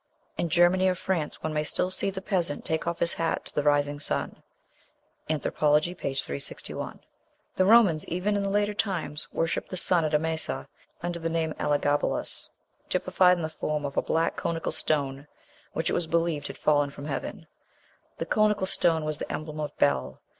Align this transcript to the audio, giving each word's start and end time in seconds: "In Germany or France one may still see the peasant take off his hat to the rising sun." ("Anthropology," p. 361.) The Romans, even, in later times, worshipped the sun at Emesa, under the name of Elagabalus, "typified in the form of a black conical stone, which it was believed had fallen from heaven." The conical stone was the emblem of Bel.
"In 0.35 0.49
Germany 0.49 0.87
or 0.89 0.95
France 0.95 1.43
one 1.43 1.53
may 1.53 1.63
still 1.63 1.91
see 1.91 2.09
the 2.09 2.23
peasant 2.23 2.65
take 2.65 2.87
off 2.87 2.97
his 2.97 3.13
hat 3.13 3.45
to 3.45 3.53
the 3.53 3.61
rising 3.61 3.99
sun." 3.99 4.41
("Anthropology," 5.29 5.93
p. 5.93 6.15
361.) 6.15 7.01
The 7.55 7.65
Romans, 7.65 8.07
even, 8.07 8.35
in 8.35 8.51
later 8.51 8.73
times, 8.73 9.27
worshipped 9.31 9.69
the 9.69 9.77
sun 9.77 10.03
at 10.03 10.15
Emesa, 10.15 10.65
under 11.03 11.19
the 11.19 11.29
name 11.29 11.51
of 11.51 11.57
Elagabalus, 11.59 12.49
"typified 12.89 13.37
in 13.37 13.43
the 13.43 13.49
form 13.51 13.85
of 13.85 13.95
a 13.95 14.01
black 14.01 14.35
conical 14.35 14.71
stone, 14.71 15.27
which 15.73 15.91
it 15.91 15.93
was 15.93 16.07
believed 16.07 16.47
had 16.47 16.57
fallen 16.57 16.89
from 16.89 17.05
heaven." 17.05 17.45
The 18.17 18.25
conical 18.25 18.65
stone 18.65 19.05
was 19.05 19.19
the 19.19 19.31
emblem 19.31 19.59
of 19.59 19.77
Bel. 19.77 20.19